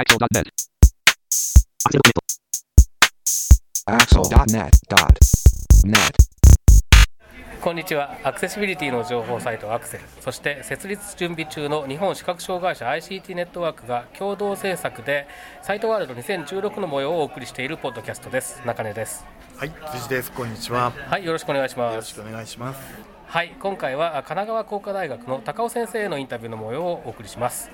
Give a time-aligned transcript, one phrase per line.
[0.00, 0.48] Axel.net.
[3.86, 4.80] Axel.net.net.
[7.60, 15.26] こんにちはアクセシビリティの情報サイトアクセルそして設立準備中の日本視覚障害者 ICT ネットワークが共同制作で
[15.60, 19.26] サイトワールド2016の模様をお送りしているポッドキャストです中根です
[19.58, 20.32] はい、辻です。
[20.32, 20.90] こんにちは。
[20.90, 23.19] はいよろしくお願いしまよろしすくお願いします。
[23.30, 27.70] はい今回は神奈川工科大学の高尾先生へのインタビューの模様をお送りします、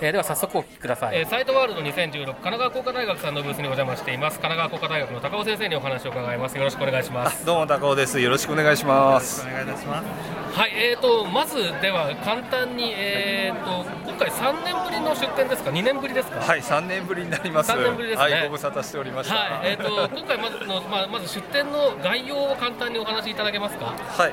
[0.00, 8.20] えーでは早速お聞きください、えーサイトワールド2016神奈川工科大学さんのブースにお邪魔しています神奈川工科大学の高尾先生にお話を伺いますよろしくお願いしますどうも高尾です。
[8.20, 9.44] よろしくお願いします。
[9.44, 10.06] お願いいたします。
[10.58, 16.40] はい、えー、とまずでは簡単に、えー、と今回3年ぶりの出展ですか？2年ぶりですか？
[16.40, 17.68] はい、三年ぶりになります。
[17.68, 19.34] 三年ぶりですねはい、ご無沙汰しておりました。
[19.34, 23.86] はい、えー、と今回まずの、まあ、まず出展の概要を簡単にお話しいただけますか？
[23.86, 24.32] はい、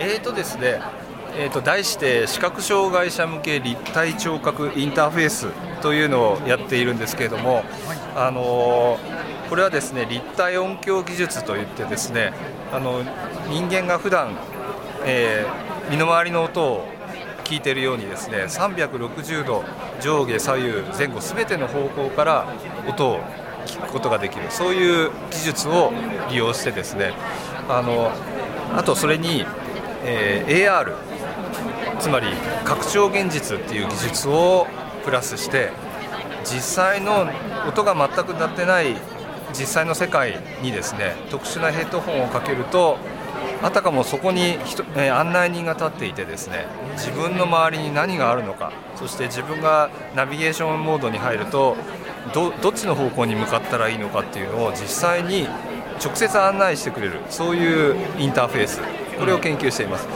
[0.00, 0.80] えーとですね、
[1.36, 5.48] えーと題して視覚障害者向け立体聴覚インターフェース
[5.82, 7.64] というのをやっているんですけれども、
[8.14, 8.98] あの
[9.48, 12.32] これはですね立体音響技術といってですね、
[12.72, 13.02] あの
[13.48, 14.36] 人間が普段、
[15.04, 16.86] えー身の回りの音を
[17.44, 19.64] 聞いているようにですね360度
[20.02, 22.46] 上下左右前後すべての方向から
[22.86, 23.20] 音を
[23.64, 25.90] 聞くことができるそういう技術を
[26.30, 27.14] 利用してですね
[27.70, 28.12] あの
[28.76, 29.46] あとそれに、
[30.04, 30.94] えー AR
[31.98, 32.28] つまり
[32.64, 34.66] 拡張現実っていう技術を
[35.04, 35.70] プラスして
[36.44, 37.26] 実際の
[37.66, 38.96] 音が全く鳴ってない
[39.50, 42.98] 実際の世界にですね特殊なヘッドホンをかけると
[43.62, 51.76] あたかもそこに人、え案内人が立っていてですね自分の周りに何があるのかそして自分がナビゲーションモードに入ると
[52.32, 55.48] どっちの方向に向かったらいいのかっていうのを実際に
[56.04, 58.80] 直接案内してくれるそういうインターフェース。
[59.18, 60.08] これを研究しています。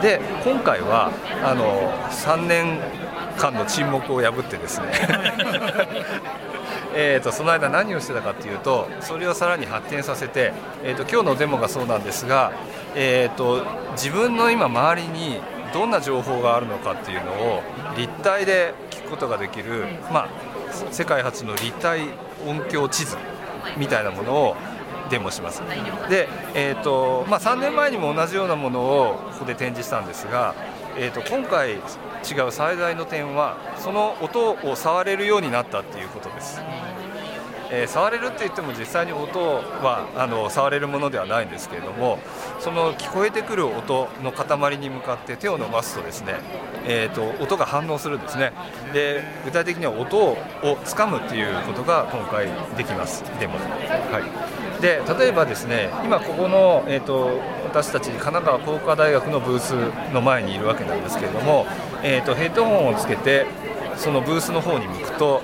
[0.00, 2.78] で今回はあの3年
[3.36, 4.86] 間の沈黙を破ってですね。
[6.96, 10.52] えーとその間何をしてたかっていうとそれをさらに発展させて、
[10.84, 12.52] えー、と今日のデモがそうなんですが、
[12.94, 15.40] えー、と自分の今周りに
[15.72, 17.62] どんな情報があるのかっていうのを
[17.96, 20.28] 立体で聞くことができる、まあ、
[20.92, 22.02] 世界初の立体
[22.46, 23.16] 音響地図
[23.76, 24.56] みたいなものを
[25.10, 25.62] デモします。
[26.08, 30.54] で、えーとまあ、3年前にも同じようなものをここで展示したんですが、
[30.96, 31.76] えー、と今回違
[32.46, 36.60] う最大の点はその音を触れるようになったっていうことです。
[37.70, 42.18] えー触れるって言っても実際に音はあの触れるものではないんですけれども
[42.60, 46.34] その聞こえてくる音の塊に向かって手を伸ばすとですね、
[46.86, 48.52] えー、と音が反応するんですね。
[48.92, 50.36] で具体的には音を
[50.84, 53.24] つかむっていうことが今回できます。
[53.40, 59.72] デモで,、はい、で例えばですね今ここの、えー、と私たち神奈川工科大学のブース
[60.12, 61.66] の前にいるわけなんですけれども、
[62.02, 63.46] えー、とヘッドホンをつけて
[63.96, 65.40] そのブースの方に向くと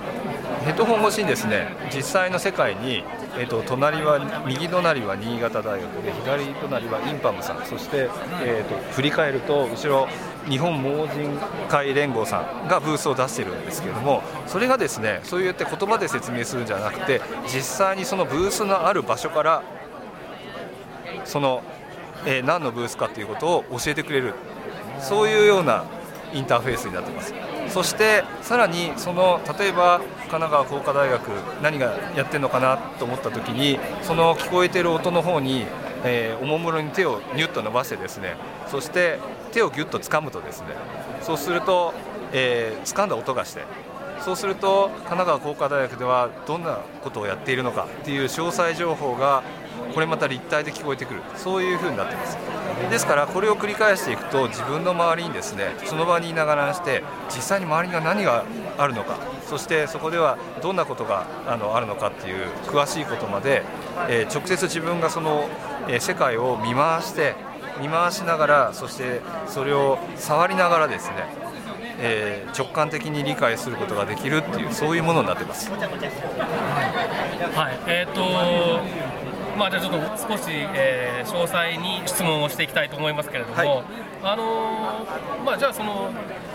[0.67, 3.03] ヘッドホン越しにですね実際の世界に、
[3.41, 7.65] えー、と隣は右隣は新潟大学で左隣はインパムさん。
[7.65, 8.11] そして、
[8.43, 10.07] えー、と振り返ると後ろ
[10.47, 19.63] 日本盲人会連合さんがブースを出しているんですけれどもそれがですねそうやって言葉で説明するんじゃなくて実際にそのブースのある場所から
[21.25, 21.63] その、
[22.27, 24.35] えー何のブースかということを教えてくれる。
[25.01, 25.85] そういうような
[26.33, 27.35] インターフェースになってます。
[27.69, 31.29] そしてさらにその例えば神奈川工科大学
[31.63, 35.67] 何がやってるのかなと思った時にその聞こえてる音の方に、
[36.05, 38.35] えーおもむろに手をニュッと伸ばしてですね
[38.67, 39.21] そして
[39.53, 40.69] 手をギュッと掴むとですね
[41.23, 41.95] そうすると、
[42.33, 43.63] えー掴んだ音がして
[44.21, 49.43] そうすると神奈川工科大学ではどんなことをやっているのかっていう詳細情報が
[49.95, 51.23] これまた立体で聞こえてくる。
[51.37, 52.37] そういう風になってます。
[52.89, 57.03] ですからこれを繰り返していくと自分の周りにですねその場にいながらして
[57.35, 58.45] 実際に周りには何が
[58.79, 59.19] あるのか
[59.49, 63.63] そしてそこではどんなことがあのあるのかっていう詳しいことまで、
[64.09, 65.49] えー直接自分がその、
[65.89, 67.35] えー世界を見回して
[67.81, 71.17] 見回しながらそしてそれを触りながらですね
[71.99, 75.71] えー直感的に理解することができるっていうそういうものになってます。
[75.71, 75.81] はい
[77.87, 78.21] えーと
[79.57, 83.85] まあ、じゃあちょっと少し、えー詳細に質問をしていきたいと思いますけれども、はい。
[84.23, 86.11] あのーまあ、じゃあその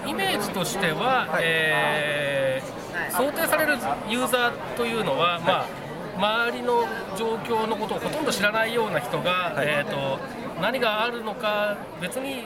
[0.05, 3.77] イメージとしては、えー想定される
[4.09, 5.65] ユーザーというのは、ま
[6.17, 6.83] あ、周りの
[7.17, 9.67] 状況のことをほとんど知らないような人が、はい。
[9.67, 10.19] えー、と
[10.61, 12.43] 何があるのか別に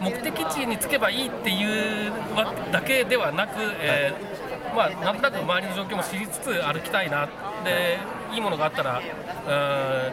[0.00, 7.26] 目的地に着けばいいっていうわだけではなく、えーまあ、なんとなく周りの状況も知りつつ歩きたいな
[7.64, 7.98] で
[8.32, 9.02] いいものがあったら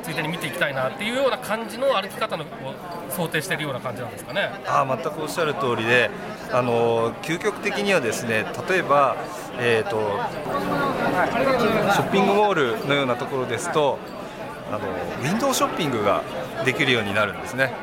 [0.04, 2.48] ついでに見ていきたいなっていうような感じの歩き方のを
[3.10, 4.50] 想定しているような感じなんですかね。
[4.68, 6.10] あ全くおっしゃる通りで
[6.52, 9.16] あの究極的にはですね例えば、
[9.60, 10.20] えーと、
[11.94, 13.98] ショッピングモールのようなところですと
[14.72, 16.24] あのウィンドウショッピングが
[16.66, 17.74] できるようになるんですね。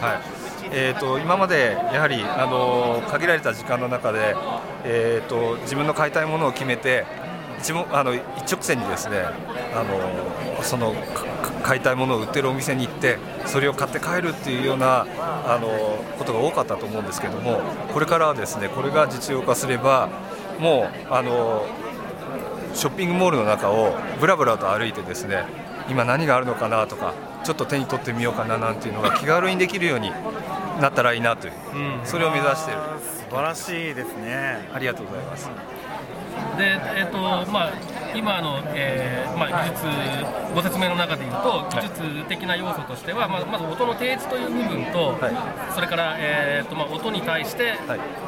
[0.00, 0.35] うん、はい
[0.72, 4.34] えーと、今までやはりあの限られた時間の中で、
[4.84, 7.04] えーと、自分の買いたいものを決めて
[7.58, 9.24] 一あの一直線にですね
[9.74, 10.94] あのその
[11.62, 15.68] 買いたいものを売ってるお店に行ってそれを買って帰るっていうようなあの
[16.18, 17.60] ことが多かったと思うんですけども
[17.92, 20.08] これからはですねこれが実用化すれば
[20.60, 21.66] もうあの
[22.74, 25.44] ショッピングモールの中をぶらぶらと歩いてですね
[25.88, 27.14] 今何があるのかなとか
[27.44, 30.10] ちょっと手に取ってみようかななんていうのが気軽にできるように
[30.80, 32.80] なったらいいなという、うん、それを目指している。
[33.28, 34.68] 素晴らしいですね。
[34.72, 35.50] ありがとうございます。
[36.56, 37.18] で、えーと
[37.50, 37.72] まあ、
[38.14, 39.84] 今の、えーまあ、技術
[40.54, 47.74] ご説明の中でいうと技術的な要素としては、ままず音の提示という部分と、はい、それから、えーとまあ、音に対して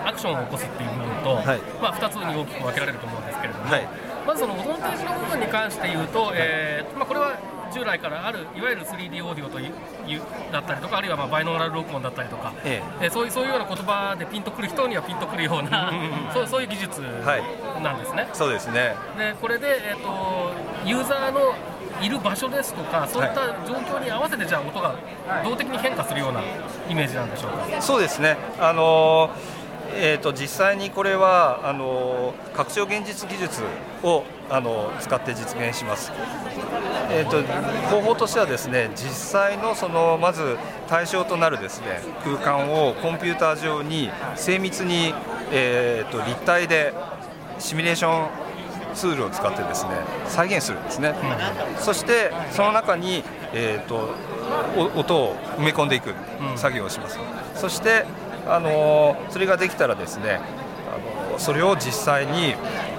[0.04, 3.88] アクションを起こすっていう部分と、はい、まあ、2つに大きく分けられると思うんですけれども、はい、
[4.26, 7.38] まずその音の提示の部分に関して言うと、えーまあ、これは
[7.72, 9.72] 従来からあるいわゆる 3D オーディオという
[10.52, 13.10] だったりとかあるいはまあバイノーラル録音だったりとか、ええ。
[13.10, 15.92] そういうそういうような言葉でピンとくる人にはピンとくるような
[16.32, 17.00] そうそういう技術
[17.82, 18.22] なんですね。
[18.22, 18.94] はい、そうですね。
[19.16, 20.52] でこれで、えーと、
[20.84, 21.54] ユーザーの
[22.00, 24.94] いる場所ですとかそういった状況に合わせてじゃあ音が
[25.44, 26.40] 動的に変化するような
[26.88, 27.82] イメージなんでしょうか？
[27.82, 28.36] そうですね。
[28.60, 29.57] あのー
[29.94, 33.62] えーと、実際にこれはあの拡張現実技術
[34.02, 36.12] をあの使って実現します、
[37.10, 37.42] えーと、
[37.88, 40.56] 方法としてはですね実際のそのまず
[40.88, 45.12] 対象となるですね空間をコンピューター上に精密に、
[45.52, 46.94] えーと、立体で
[47.58, 48.48] シミュレーション
[48.94, 49.90] ツールを使ってですね
[50.26, 51.14] 再現するんですね、
[51.76, 54.14] うん、そしてその中に、えー、と
[54.96, 56.14] 音を埋め込んでいく
[56.56, 58.04] 作業をします、うん、そして
[58.46, 60.40] あのそれができたらですね
[60.92, 62.54] あのそれを実際に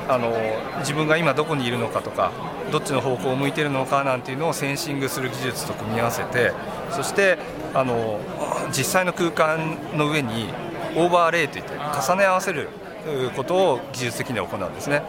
[0.08, 0.34] あの
[0.80, 2.32] 自分が今どこにいるのかとか
[2.72, 6.52] どっちの方向を向いているのかなんていうのをセンシングする技術と組み合わせて
[6.92, 7.38] そして
[7.74, 8.20] あの
[8.70, 10.50] 実際の空間の上に
[10.96, 12.70] オーバーレイといって重ね合わせる
[13.36, 15.04] ことを技術的には行うんですね。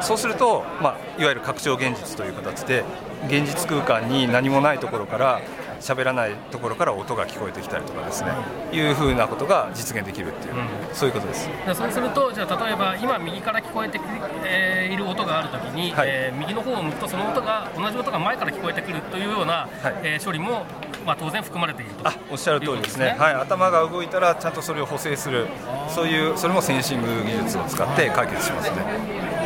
[0.00, 2.84] そうすると、まあ、いわゆる拡張現実という形で
[3.26, 5.40] 現実空間に何もないところから
[5.84, 8.30] 喋らないところから音が聞こえてきたりとかですね、
[8.72, 8.80] い。
[8.80, 11.46] うふうなことが実現できるっていう、うん、そういうことです。
[11.74, 14.00] そうするとじゃあ例えば今右から聞こえて、
[14.44, 20.64] えー、いる音があるときに、はい、えー、右の方を向くとその音が同じ音が前から聞こえてくるというような、はい、えー、処理も
[21.04, 22.08] まあ、当然含まれていると。
[22.08, 25.46] あおっしゃる通りですね、ね、はい、頭が動いたらちゃんとそれを補正する
[25.88, 28.76] そういうそれもセンシング技術を使って解決しますね。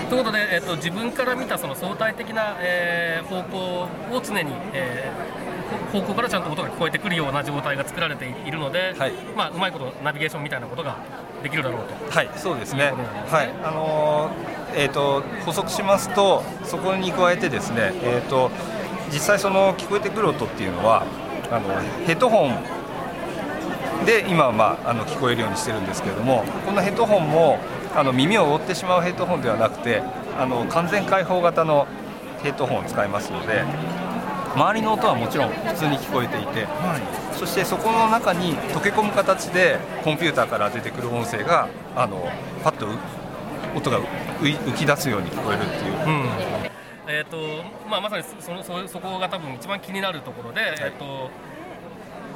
[0.08, 5.47] ということで、えっと、自分から見たその相対的な、えー、方向を常に、えー、
[5.92, 10.96] 方向からちゃんと音が聞こえてくるような状態が作られているので、はい、まあ、うまいことナビゲーションみたいなことが
[11.42, 12.10] できるだろうと。
[12.10, 12.92] はい、そうですね。
[12.94, 18.50] すねはい、あのー、えっ、ー、と補足しますと、そこに加えてですね、えっ、ー、と
[19.12, 21.06] 実際その聞こえてくる音っていうのは
[21.50, 21.68] あの
[22.06, 22.78] ヘッドホン
[24.04, 27.58] で今は、まあ、あの聞こえるようにしてるんですけれどもこのヘッドホンも
[27.94, 30.02] あの耳を覆ってしまうヘッドホンではなくて
[30.38, 31.86] あの完全開放型の
[32.42, 33.64] ヘッドホンを使いますので
[34.54, 42.28] 周りの音はもちろん普通に聞こえていて、はい、そしてそこの中に溶け込む形でコンピューターから出てくる音声があの
[42.62, 42.86] パッと
[43.76, 44.00] 音が
[44.40, 46.06] 浮き出すように聞こえるっていう。
[46.06, 46.28] うん。
[47.10, 47.38] えーと
[47.88, 51.30] まあ、まさにそのそそこが多分一番気になるところで、はい、えーと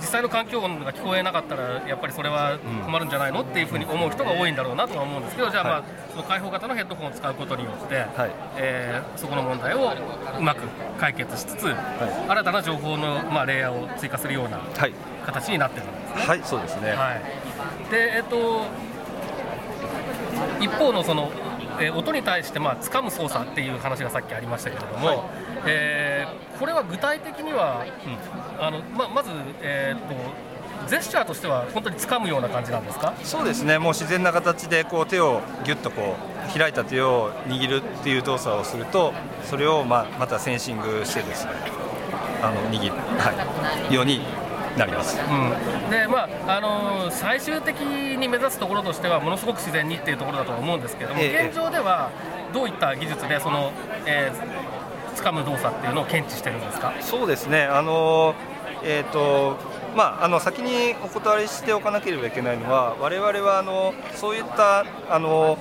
[0.02, 9.92] 実際の環境音が聞こえなかったらやっぱりそれは困るんじゃないのっていうふうに思う人が多いんだろうなとは思うんですけどじゃあまあ、その開放型のヘッドホンを使うことによって、はい、えー、そこの問題を
[10.38, 10.62] うまく
[10.98, 14.60] 解決しつつ、はい、新たな情報の、まあ、レイヤーを追加するような
[15.24, 16.26] 形になってるんですね。
[16.26, 18.66] はい、そうですね、はい、でえっ、ー、と
[20.60, 21.30] 一方のその
[21.80, 25.18] えー、音に対して、まあ掴む操作っていう話がさっきありましたけれども、はい、
[25.66, 27.84] えー、これは具体的には、
[28.58, 33.14] うん、あのままず、えーと、ジェスチャーとしては本当に掴むような感じなんですか？
[33.22, 36.16] そうですね、もう自然な形でこう手をぎゅっとこ
[36.54, 39.14] う開いた手を握るっていう動作をすると、
[39.44, 41.52] それをまあまたセンシングしてですね、
[42.42, 44.20] あの握はい、ように
[44.76, 51.46] なります、うん、でまああのー、最終的に目指すところとしてはものすごく自然にっていうところだと思うんですけども、え。
[51.48, 52.10] 現状では
[52.54, 53.70] どういった技術でその、
[54.06, 54.71] えー、
[55.12, 56.92] 掴む動作っていうのを検知してるんですか？
[57.00, 57.62] そうですね。
[57.64, 58.34] あの、
[58.82, 59.56] えっ、ー、と
[59.96, 65.58] まあ、あの先にお断りしておかなければいけないのは我々はあのそういったあの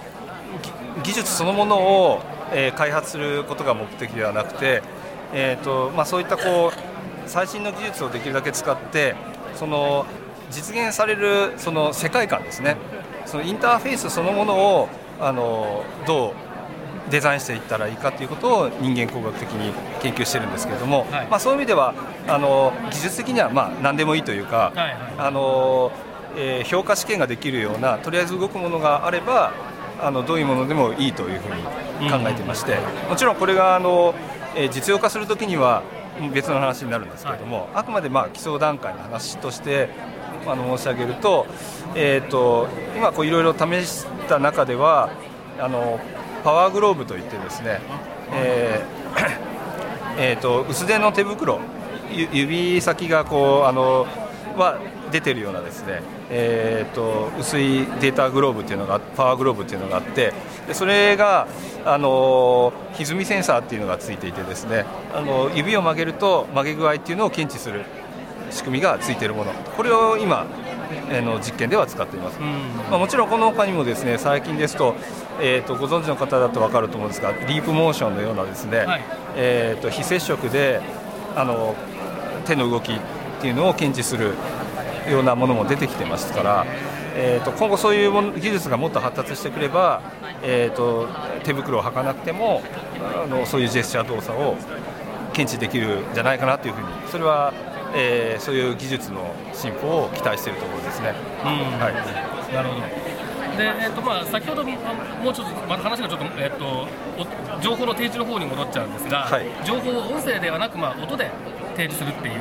[1.03, 2.22] 技術そのものを、
[2.53, 4.81] えー、開発することが目的ではなくて
[5.34, 9.15] えーとまあ、そういったこう最新の技術をできるだけ使って
[9.55, 10.05] その
[10.50, 12.75] 実現されるその世界観ですね。
[13.25, 14.89] そのインターフェースそのものを
[15.20, 16.34] あのどう
[17.12, 21.94] デザインしていったらいいかということを人間工学的に研究してるんですけれども、はい、まあ、そういう意味では
[22.27, 25.91] あの技術的にはまあ何でもいいというか、はいはい、あの
[26.36, 29.51] えー、評価試験ができるようなとりあえず動くものがあれば
[30.00, 31.56] あのどういうものでもいいというふう
[32.03, 34.15] に考えていまして、うん、もちろんこれがあの、
[34.56, 35.84] えー、実用化するときには
[36.34, 39.89] 別の話になるんですけれども、はい、あくまでまあ基礎段階の話として
[40.46, 41.46] あの申し上げると,、
[41.96, 45.12] えーと、今こういろいろ試した中では
[45.60, 46.00] あの
[46.43, 47.81] パワーグローブといってですね、
[48.33, 49.51] えー
[50.17, 51.60] えーと、薄手の手袋
[52.12, 54.05] 指先がこうあの
[54.57, 54.79] は
[55.12, 60.33] 出てるようなですね、えーと、薄いデータグローブっていうのがパワーグローブっていうのがあって
[60.67, 61.48] でそれが
[61.86, 67.86] あの歪みセンサーっていうのがついていてですねあの指を曲げると曲げ具合っていうのを検知する
[68.51, 69.53] 仕組みがついているもの。
[69.53, 70.45] これを今
[71.21, 74.95] の実験では使っています、まあ、もちろんこの他にもですね最近ですと,、
[75.39, 79.01] えーと、ご存知の方だと分かると思うんですがディープモーションのようなですね、はい、
[79.36, 80.81] えーと、非接触で
[81.36, 81.75] あの
[82.45, 83.00] 手の動きっ
[83.41, 84.33] ていうのを検知する
[85.10, 86.65] ようなものも出てきてますから、
[87.15, 90.01] えーと、今後そういう技術がもっと発達してくれば、
[90.43, 91.07] えーと、
[91.43, 92.62] 手袋を履かなくても
[93.24, 94.55] あのそういうジェスチャー動作を
[95.33, 97.53] 検知できるんじゃないかなというふうにそれは
[97.93, 101.13] えー、そういう技術の進歩を期待しているところですね。
[101.43, 101.50] うん。
[101.79, 102.81] はい、なるほど。
[103.51, 106.88] でえーとまあ、先ほどもうちょっとまた話がちょっと,、えーと、
[107.62, 111.29] 情報の提示の方に戻っちゃうんですが、はい、情報を音声ではなく、まあ、音で
[111.75, 112.39] 提示するっていう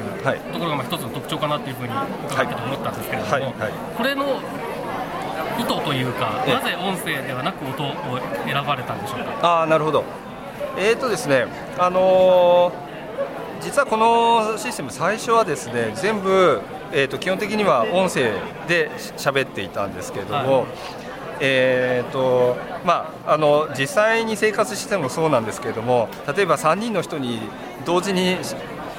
[0.52, 1.92] ところがまあ一つの特徴かなというふうに
[2.30, 3.42] 伺ってと思ったんですけれども、はい。
[3.42, 3.52] はい、
[3.96, 4.40] これの
[5.58, 7.92] 意図というか、なぜ音声ではなく音を
[8.46, 9.62] 選ばれたんでしょうか？
[9.62, 10.04] あなるほど。
[10.78, 12.89] えーとですねあのー
[13.62, 16.60] 実はこのシステム最初はですね全部、
[16.92, 18.32] えーと、基本的には音声
[18.66, 20.66] で喋っていたんですけれども、はい、
[21.40, 27.40] えーとまあ、あの実際に生活してもそうなんですけれども例えば3人の人に
[27.84, 28.36] 同時に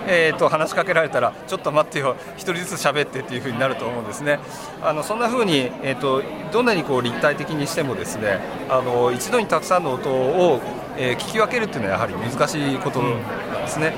[0.08, 4.40] えーと、話しかけられたらちょっと待ってよ、1人ずつ喋ってっていう風になると思うんですね。
[4.82, 10.60] あのそんな風に、えーと、どんなにこう立体的にしてもですねあの一度にたくさんの音を、
[10.98, 13.94] えー、聞き分けるっていうのはやはり難しいことなんですね。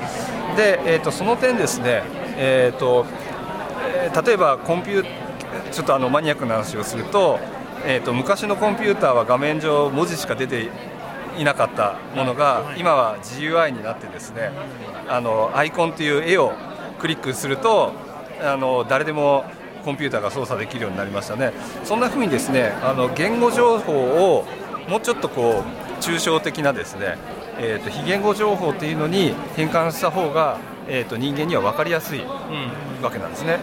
[0.56, 2.02] で、えーと、その点ですね、
[2.36, 3.06] えーと
[3.82, 5.06] えー、例えばコンピュー
[5.70, 7.38] ちょっとあのマニアックな話をすると,、
[7.84, 10.70] えーと、昔のコンピューターは画面上文字しか出て
[11.36, 14.52] いなかったものが今は GUI になってですね
[15.08, 16.52] あのアイコンという絵を
[16.98, 17.92] クリックすると
[18.40, 19.44] あの誰でも
[19.84, 21.52] コンピューターが操作できるようになりましたね。
[21.84, 24.46] そんなふうにですねあの言語情報を
[24.88, 27.18] もうちょっとこう抽象的なですね
[27.58, 30.58] えーと、非言語情報っていうのに変換した方が、
[30.88, 32.20] えーと、人間には分かりやすい
[33.02, 33.60] わけなんですね、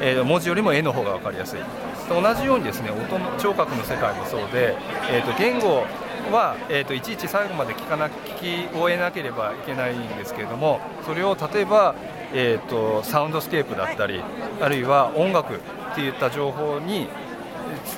[0.00, 1.60] うん、えー、文字よりも絵の方が分かりやすい。
[2.08, 4.76] 同じようにですね音の聴覚の世界もそうで、
[5.10, 5.86] えーと、言語
[6.30, 11.94] は、えー、といちいち最後まで聞かな聞き終えなければいけないんですけれどもそれを例えば、
[12.32, 14.22] えー、とサウンドスケープだったり
[14.60, 15.58] あるいは音楽っ
[15.94, 17.08] ていった情報に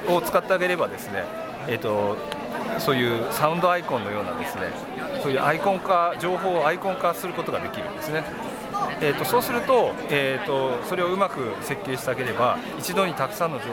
[0.08, 1.24] を使ってあげればですね、
[1.68, 2.16] えー、と
[2.78, 4.62] そういうサウンドアイコンのようなですね
[5.24, 8.24] そういうアイコン化情報をアイコン化することができるんですね。
[9.00, 13.72] えーと、そうすると,、えーと、それをうまく設計してあげれば一度にたくさんの情報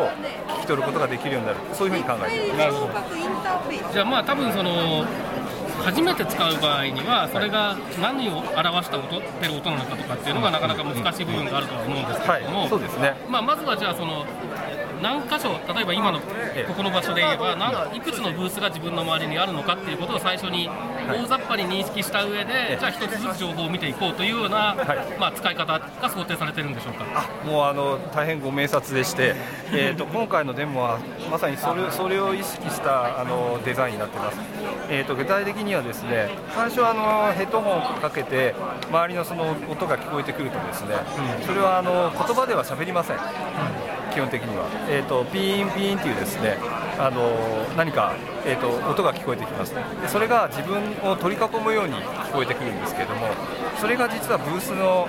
[0.00, 0.08] を
[0.58, 1.58] 聞き取ることができるようになる。
[1.72, 2.64] そういうふうに考えていま
[3.86, 3.92] す。
[3.92, 5.04] じゃあまあ多分その
[5.84, 13.14] 初めて使う場合にはそれが何を表した音てる音なのかとかっていうのがなかなか難しい部分があるとは思うんですけれども、はい、そうですね。
[13.28, 14.26] まあ、まずはじゃあその
[15.02, 16.24] 何箇所例えば今のこ
[16.76, 20.68] この場所で言えば何いくつのブースが自分の周りにあるのかっていうことを最初に
[21.08, 24.76] 大雑把に認識した上で、じゃあ一つずつ情報を見ていこうというような、
[25.18, 27.28] まあ、使い方が想定されてるんでしょうか。
[27.46, 29.34] もうあの大変ご明察でして、
[29.72, 30.98] えーと、今回のデモは
[31.30, 34.38] まさにそれそれを意識したあのデザインになってます、
[34.90, 38.54] えーと、具体的にはですね最初あのヘッドホンをかけて
[38.90, 40.94] 周りのその音が聞こえてくるとですね、
[41.40, 46.58] うん、それはあの言葉では喋りません、うん基本的には、えーと、ピーンピーンっていうですね
[46.98, 47.30] あの
[47.76, 49.72] 何か、えーと、音が聞こえてきます。
[49.72, 53.28] でそれが自分を取り囲むように聞こえてくるんですけれども
[53.78, 55.06] それが実はブースの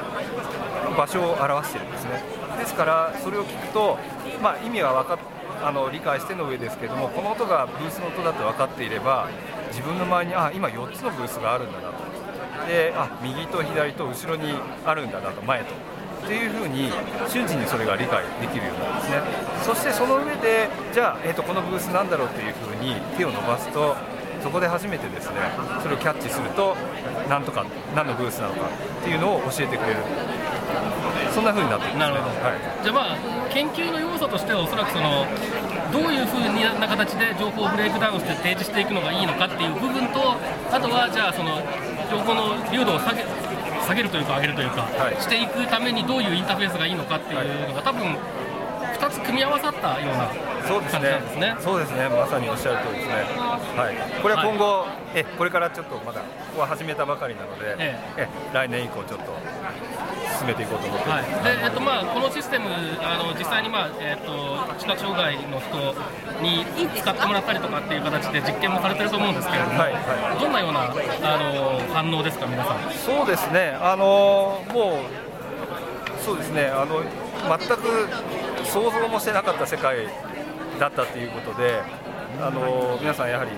[0.95, 2.21] 場所を表しているんですね。
[2.59, 3.97] ですからそれを聞くと、
[4.43, 5.19] まあ、意味は分か
[5.65, 9.27] あの理解しての上ですけれどもこの音がブースの音だと分かっていれば
[9.69, 11.97] 自分の周りにあ今4つのブースがあるんだなと。
[12.67, 14.53] であ右と左と後ろに
[14.85, 15.98] あるんだなと前と。
[16.23, 16.91] っていうふうに
[17.27, 19.21] 瞬時にそれが理解できるようなんですね。
[19.63, 23.95] そしてその上でじゃあ、えーと、このブースなんだろうっていうふうに手を伸ばすと
[24.43, 25.35] そこで初めてですね
[25.81, 26.75] それをキャッチすると
[27.29, 28.69] 何とか何のブースなのか
[29.01, 29.97] っていうのを教えてくれる。
[31.31, 32.83] そんな風になっていますなるほど、はい。
[32.83, 33.17] じゃあまあ
[33.49, 35.25] 研究の要素としてはおそらくその
[35.91, 40.37] どういうふうな形で情報をブレイクダウンして提示していくのがいいのかっていう部分と
[40.71, 41.61] あとはじゃあその
[42.09, 43.23] 情報の流度を下げ
[43.89, 45.19] 下げるというか上げるというか、はい。
[45.19, 50.29] していくためにどういうインターフェースがいいのかっていうのが多分2つ組み合わさったような
[50.69, 51.01] そうですね。
[51.01, 51.55] ですね。
[51.59, 52.07] そうですね。
[52.09, 53.13] まさにおっしゃる通りですね。
[53.73, 54.21] はい。
[54.21, 54.85] これは今後、
[55.15, 58.27] えこれからちょっとまだここは始めたばかりなので、ええ。
[58.53, 59.33] 来年以降ちょっと
[60.37, 61.23] 進めていこうと思ってまはい。
[61.25, 62.69] す、でえっとまあ、このシステム、
[63.01, 64.29] あの実際に、まあえっと
[64.77, 65.73] 視覚障害の人
[66.45, 72.93] に使ってもらったりとかっていう形で実験もされてると思うんですけれども、はいはどんなようなあの反応ですか、皆さん？
[72.93, 77.01] そうですね、あのもう、そうですね、あの
[77.57, 78.07] 全く
[78.65, 80.05] 想像もしてなかった世界
[80.79, 81.81] だったということで、
[82.41, 83.51] あの皆さん、やはり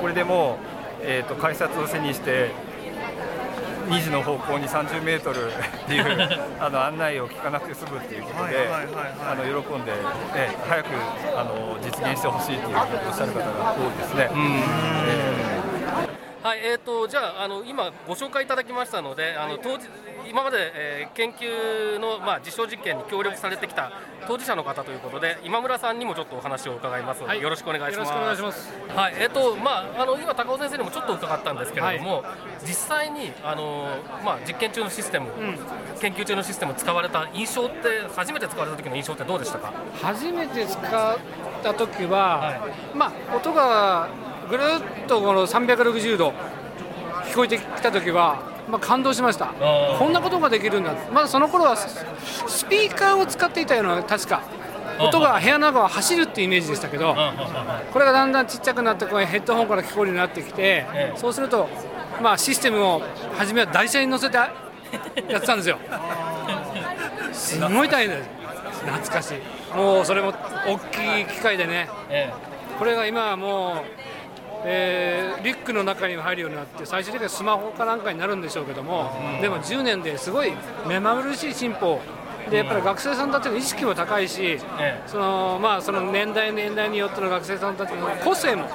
[0.00, 0.58] これでも
[1.00, 2.50] う、えー、と改札を背にして、
[3.88, 9.92] 2時の方向に30メートルっていう あの案内を聞かなくて済むっていうことで、あの喜んで、
[10.34, 10.86] え早く
[11.36, 15.45] あの実現してほしいということをおっしゃる方が多いですね。
[16.46, 19.88] はい、えー、とじゃああの今ご紹介いただきましたのであの当時
[20.30, 23.90] 今まで、えー研究の、まあ、実証実験に協力されてきた
[24.28, 28.12] 当事者の方ということで今村さんにもちょっとお話を伺いますので、はいよろしくお願いします。
[28.12, 28.72] よろしくお願いします。
[28.94, 32.22] はい、えっ、とまああの今高尾先生にもちょっと伺ったんですけれども、
[32.62, 33.88] 実際にあの
[34.24, 35.30] まあ実験中のシステム、
[36.00, 39.72] 研究中のシステム使われた印象って初めて使われた時の印象ってどうでしたか？
[40.02, 41.18] 初めて使っ
[41.62, 44.08] た時は、はまあ音が
[44.48, 44.62] ぐる
[45.04, 46.32] っとこの360度
[47.30, 49.46] 聞こえてきた時は、まあ、感動しました。
[49.46, 49.98] ー。
[49.98, 50.94] こんなことができるんだ。
[51.12, 52.04] まだその頃はス
[52.48, 54.42] スピーカーを使っていたような確か
[54.98, 57.14] 音が部屋の中を走るっていうイメージでしたけど
[57.92, 61.14] これがだんだんちっちゃくなってこうヘッドホンから聞こえるようになってきて、ええ。
[61.16, 61.68] そうすると、
[62.22, 63.02] まあ、システムを
[63.36, 64.48] 初めは台車に乗せて や
[65.38, 65.78] ってたんですよ。
[67.32, 68.30] すごい大変です
[68.86, 69.76] 懐かしい。
[69.76, 70.32] もうそれも
[70.66, 71.88] 大きい機械でね。
[72.08, 72.32] え。
[72.78, 74.15] これが今はもう、
[74.64, 80.52] えーリュックの中に入るようになって最終的にはスマホかなんかになるんでしょうけども、でも10年ですごい
[80.88, 82.00] 目まぐるしい進歩。
[82.50, 85.02] でやっぱり学生さんたちの意識も高いし、ええ。
[85.06, 88.68] そのまあ、その年代年代によっての学生さんたちの個性も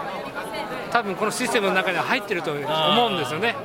[0.92, 2.60] 多分このシステムの中には入ってると思
[3.08, 3.56] うんですよね。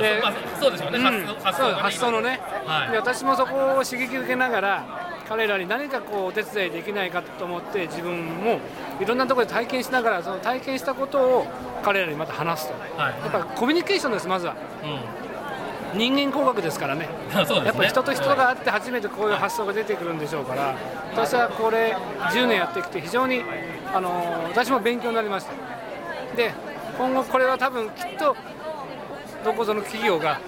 [0.00, 1.26] でまあそうでしょうね、うん。
[1.42, 2.90] 発想のね、はい。
[2.92, 8.58] で私もそこを刺激受けながら彼らに何かこうお手伝いできないかと思って自分も
[9.00, 11.46] いろんなところで体験しながらその体験したことを
[11.84, 12.74] 彼らにまた話すと。
[13.00, 13.12] はい。
[13.12, 14.56] やっぱコミュニケーションですまずは。
[14.82, 15.30] うん
[15.98, 17.00] 人間工学ですからね。
[17.00, 17.08] ね。
[17.64, 20.76] やっぱり人と人があって初めてこういう発想が出てくるんでしょうから
[21.12, 21.96] 私はこれ
[22.32, 23.42] 10年やってきて非常に
[23.92, 25.52] あの私も勉強になりました。
[26.36, 26.52] で
[26.96, 28.36] 今後これは多分きっと
[29.44, 30.38] どこぞの企業が、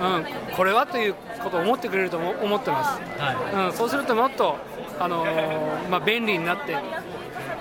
[0.00, 0.26] うん、
[0.56, 3.66] これはということを思ってくれると思思ってます、はい。
[3.68, 4.56] うん、そうするともっと、
[4.98, 6.76] あのーまあ、便利になって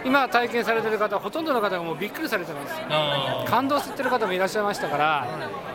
[0.04, 2.74] 今体験されてる方ほとんどの方がもうびっくりされてます。
[2.90, 5.28] あ感動してる方もいらっしゃいましたから、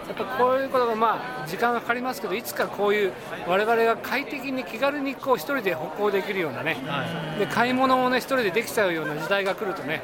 [0.08, 3.12] やっぱこういうことがまあ時間がかかりますけど、いつかこういう
[3.46, 7.38] 我々が快適に気軽にこう一人で歩行できるようなね、ーはい。
[7.38, 10.02] で買い物もね一人でできちゃうような時代が来るとね、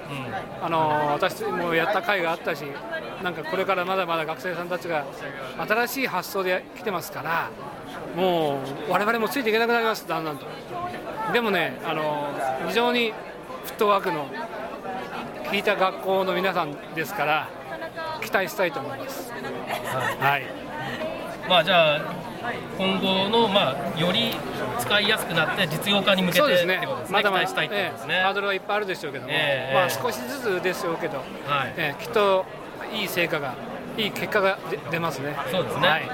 [0.62, 2.64] あのー私もやった回があったし、
[3.22, 5.04] なんかこれからまだまだ学生さんたちが
[5.66, 7.50] 新しい発想で来てますから、
[8.16, 10.46] もう我々もついていけなくなります、だんだんと。
[11.32, 13.12] でもね、あのー非常に
[13.64, 14.26] フットワークの
[15.50, 17.48] 聞いた学校の皆さんですから
[18.22, 19.32] 期待したいと思います。
[19.32, 20.46] はい、
[21.48, 22.22] まあじゃあ
[22.78, 24.34] 今後のまあより
[24.78, 27.12] 使いやすくなって実用化に向けてそうですねすね。
[27.12, 28.14] まだまだしたいとですね。
[28.14, 31.22] ええハードルはいっぱいあるでしょうけども、ええまあ少しずつでしょうけど、は
[31.66, 32.44] いええきっと
[32.92, 33.54] いい成果が
[33.96, 35.36] いい結果が出出ますね。
[35.50, 35.86] そうですね。
[35.86, 36.10] ははいい、あ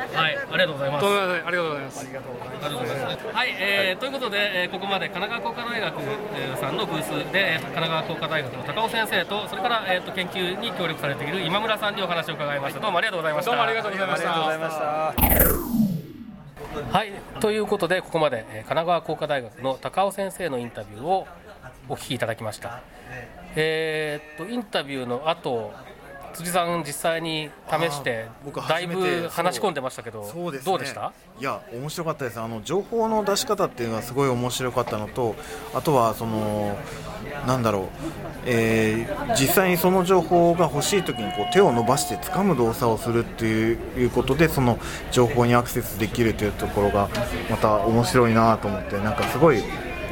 [0.52, 2.00] りがとうございますありがとうございます。
[2.00, 2.30] ありがと
[2.76, 3.26] うございます。
[3.32, 5.94] はい、えーということで、えーここまで神奈川工科大学
[6.34, 12.80] えーさんのブースで、えー神奈川工科大学の高尾先生と、それから、えー、と研究に協力されている今村さんにお話を伺いました。
[12.80, 13.50] どうもありがとうございました。
[13.52, 14.28] どうもありがとうございました。
[14.58, 15.14] ました。
[16.98, 21.26] はい、ということで、ここまで、えー神奈川工科大学の高尾先生のインタビューを
[21.88, 22.80] お聞きいただきました。
[23.56, 25.72] えーっとインタビューの後
[26.34, 30.72] 辻さん、実際に試して僕、だいぶ話し込んでましたけど、そうですね。
[30.72, 31.12] どうでした？
[31.40, 32.40] いや面白かったです。
[32.40, 35.34] あの情報の出し方っていうのはすごい面白かったのと
[35.74, 36.76] あとはその
[37.46, 37.84] なんだろう、
[38.46, 44.78] えー実際にその情報が欲しい時にこう手を伸ばして掴む動作をするっていういうことでその
[45.10, 47.08] 情報にアクセスできるというところが
[47.50, 49.62] また面白いなと思ってなんかすごい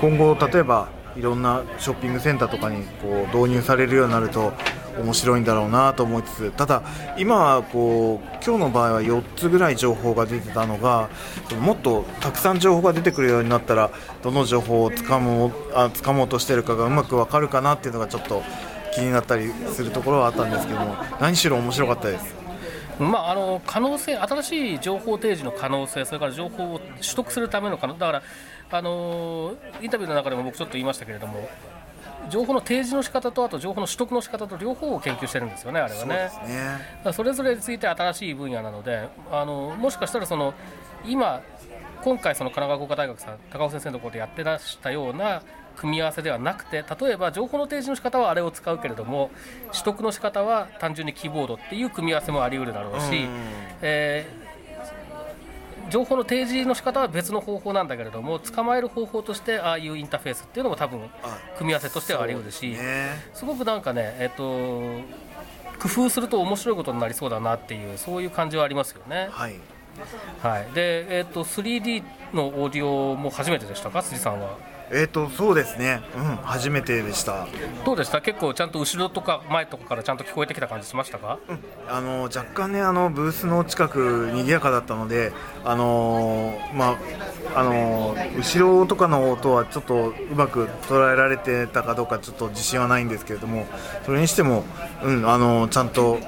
[0.00, 4.52] 今後例えばいろんなショッピングセンターとかにこう導入されるようになると
[4.98, 6.82] 面白いんだろうなと思いつつただ
[7.18, 11.08] 今はこう今日の場合は4つぐらい情報が出てたのが
[11.60, 13.90] もっとたくさん情報が出てくるようになったら
[14.22, 18.42] どの情報をつかもうあ掴もうとしてるかがうまく分かるかなっていうのがちょっと
[18.94, 22.46] 気になったりするところはあったんですけども何しろ面白かったです。
[22.98, 28.22] まあ、あの可能性、新しい情報提示の可能性、それから情報を取得するための可能だから
[28.70, 31.46] あのインタビューの中でも僕ちょっと言いましたけれども、
[32.30, 36.30] 情報の提示の仕方とあと情報の取得の仕方と両方を研究してるんですよね、あれはね。
[37.04, 40.54] そねそれぞれについて新しい分野なので、あのもしかしたらその
[41.04, 41.42] 今
[42.02, 45.42] 今回その神奈川工科大学さん高尾先生のところでやってらしたような
[45.76, 49.30] 組み合わせではなくて例えば情報の提示の仕方はあれを使うけれども
[49.72, 53.26] 取得の仕方は単純にキーボードっていう組み合わせもあり得るだろうし、
[53.82, 54.45] えー、
[55.90, 61.00] 情報の提示の仕方は別の方法なんだけれども捕まえる方法としてああいうインターフェースっていうのも多分
[61.58, 62.76] 組み合わせとしてはあり得るし、
[63.34, 65.26] すごくなんかねえっ、ー、と
[65.78, 69.28] 工夫すると面白いことになりそうだなっていうそういう感じはありますよね。
[69.30, 69.56] はい。
[70.42, 72.02] はい、で、えーと、3D
[72.34, 74.75] のオーディオも初めてでしたか、辻さんは。
[74.90, 77.46] えーと、そうですね、うん、初めてでした。
[77.84, 78.20] どうでした？
[78.20, 85.32] 結構ちゃんと後ろとか前とかからちゃんと聞こえてきた感じしましたか、うん、あの若干ねあのブースの近く賑やかだったので
[85.64, 86.96] あのー、ま
[87.54, 93.66] ああのー、後ろとかの音はちょっとうまく捉えられてたかどうかちょっと自信はないんですけれども
[94.04, 94.64] それにしても、
[95.02, 96.18] うんあのー、ちゃんと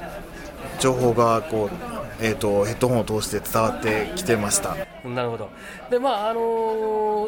[0.80, 4.74] 情報がこうえーと、ヘッドホンを通して伝わってきてました。
[5.04, 5.50] なるほど。
[5.90, 6.40] で、まああの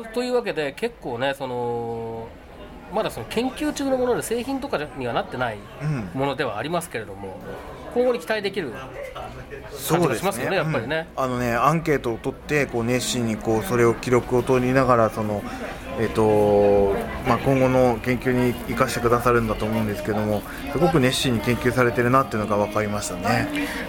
[0.03, 2.29] ー、というわけで結構ねその
[2.93, 5.59] まだその研究中のもので製品とかにはなってない
[6.15, 15.43] ものではありますけれども、うん、今後に期待できる感じがしますよね、ねやっぱりね、うん、あのねアンケートを取ってこう熱心にこうそれを記録を取りながらその
[16.01, 16.95] えーと
[17.29, 20.41] まあ、今後の研究に生かしてくださるんだと思うんですけども
[20.73, 23.23] すごく熱心に研究されてるなっていうのが分かりましたね。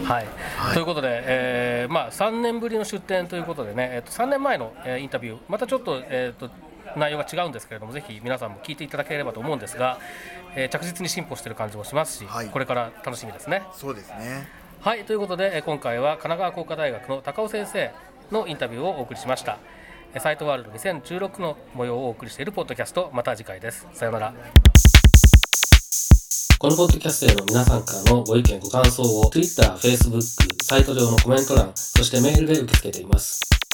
[0.04, 6.50] はい、はい、ということで、えーまあ、3年ぶりの出展ということでね、えー、と3年前の、えー、インタビューまたちょっと,、えーと、
[6.98, 10.00] 内容が違うんですけれどもぜひ皆さんも聞いていただければと思うんですが、
[10.56, 13.64] えー、着実に進歩している感じもしますし、はい、これから楽しみですね。
[13.74, 14.48] そうですね。
[14.82, 17.92] はいということで今回は神奈川工科大学の高尾先生
[18.32, 19.60] のインタビューをお送りしました。
[20.20, 23.88] サイトワールド2016の模様をお送りしているポッドキャストまた次回です。
[23.94, 24.34] さようなら。
[26.62, 30.22] このポッドキャストへの皆さんからのご意見ご感想を Twitter、Facebook、
[30.64, 33.40] サイト上のコメント欄そしてメールで受け付けています